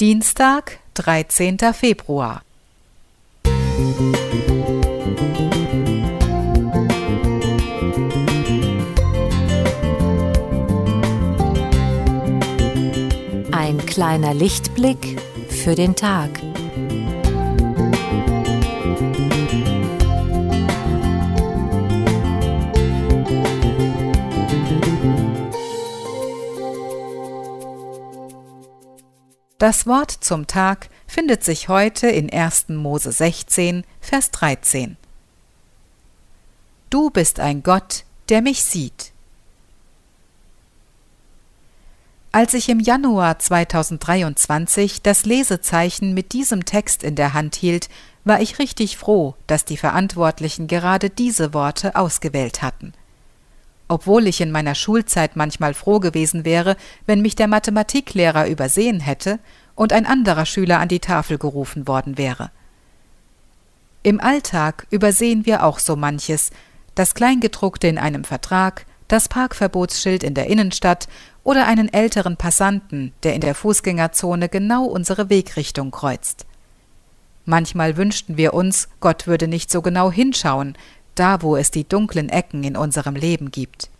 [0.00, 1.56] Dienstag, 13.
[1.72, 2.42] Februar.
[13.52, 16.30] Ein kleiner Lichtblick für den Tag.
[29.64, 32.68] Das Wort zum Tag findet sich heute in 1.
[32.68, 34.98] Mose 16, Vers 13.
[36.90, 39.12] Du bist ein Gott, der mich sieht.
[42.30, 47.88] Als ich im Januar 2023 das Lesezeichen mit diesem Text in der Hand hielt,
[48.24, 52.92] war ich richtig froh, dass die Verantwortlichen gerade diese Worte ausgewählt hatten
[53.88, 56.76] obwohl ich in meiner Schulzeit manchmal froh gewesen wäre,
[57.06, 59.38] wenn mich der Mathematiklehrer übersehen hätte
[59.74, 62.50] und ein anderer Schüler an die Tafel gerufen worden wäre.
[64.02, 66.50] Im Alltag übersehen wir auch so manches,
[66.94, 71.08] das Kleingedruckte in einem Vertrag, das Parkverbotsschild in der Innenstadt
[71.42, 76.46] oder einen älteren Passanten, der in der Fußgängerzone genau unsere Wegrichtung kreuzt.
[77.44, 80.76] Manchmal wünschten wir uns, Gott würde nicht so genau hinschauen,
[81.14, 83.90] da wo es die dunklen Ecken in unserem Leben gibt.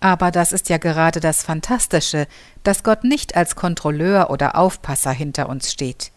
[0.00, 2.26] Aber das ist ja gerade das Fantastische,
[2.62, 6.12] dass Gott nicht als Kontrolleur oder Aufpasser hinter uns steht.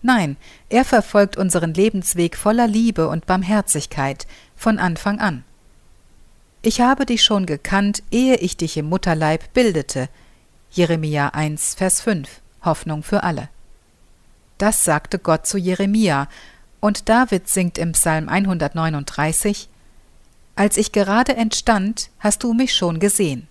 [0.00, 0.36] Nein,
[0.68, 5.44] er verfolgt unseren Lebensweg voller Liebe und Barmherzigkeit von Anfang an.
[6.62, 10.08] Ich habe dich schon gekannt, ehe ich dich im Mutterleib bildete.
[10.70, 12.28] Jeremia 1, Vers 5,
[12.64, 13.48] Hoffnung für alle.
[14.56, 16.28] Das sagte Gott zu Jeremia,
[16.80, 19.68] und David singt im Psalm 139
[20.58, 23.46] Als ich gerade entstand, hast du mich schon gesehen.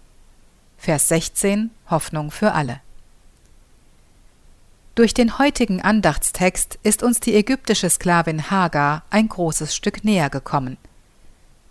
[0.78, 2.82] Vers 16 Hoffnung für alle.
[4.94, 10.76] Durch den heutigen Andachtstext ist uns die ägyptische Sklavin Hagar ein großes Stück näher gekommen.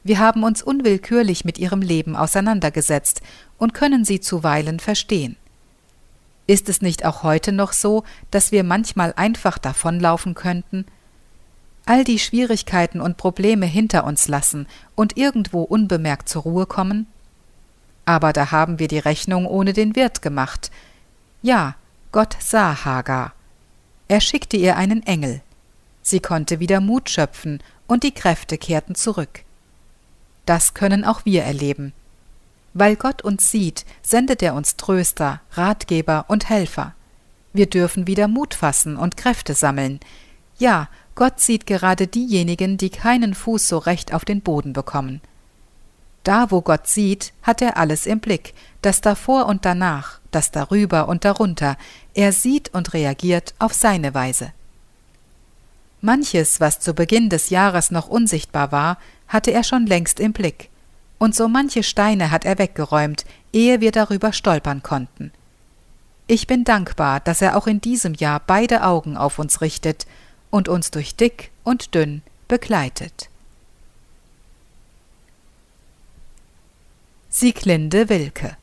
[0.05, 3.20] Wir haben uns unwillkürlich mit ihrem Leben auseinandergesetzt
[3.58, 5.36] und können sie zuweilen verstehen.
[6.46, 10.86] Ist es nicht auch heute noch so, dass wir manchmal einfach davonlaufen könnten,
[11.86, 17.07] all die Schwierigkeiten und Probleme hinter uns lassen und irgendwo unbemerkt zur Ruhe kommen?
[18.05, 20.70] Aber da haben wir die Rechnung ohne den Wirt gemacht.
[21.42, 21.77] Ja,
[22.13, 23.33] Gott sah Hagar.
[24.08, 25.41] Er schickte ihr einen Engel.
[26.02, 29.42] Sie konnte wieder Mut schöpfen und die Kräfte kehrten zurück.
[30.45, 31.92] Das können auch wir erleben.
[32.75, 36.95] Weil Gott uns sieht, sendet er uns Tröster, Ratgeber und Helfer.
[37.52, 39.98] Wir dürfen wieder Mut fassen und Kräfte sammeln.
[40.58, 45.22] Ja, Gott sieht gerade diejenigen, die keinen Fuß so recht auf den Boden bekommen.
[46.24, 51.08] Da, wo Gott sieht, hat er alles im Blick, das davor und danach, das darüber
[51.08, 51.78] und darunter,
[52.14, 54.52] er sieht und reagiert auf seine Weise.
[56.02, 60.68] Manches, was zu Beginn des Jahres noch unsichtbar war, hatte er schon längst im Blick,
[61.18, 65.33] und so manche Steine hat er weggeräumt, ehe wir darüber stolpern konnten.
[66.27, 70.06] Ich bin dankbar, dass er auch in diesem Jahr beide Augen auf uns richtet
[70.51, 73.29] und uns durch dick und dünn begleitet.
[77.29, 78.57] Sieglinde Wilke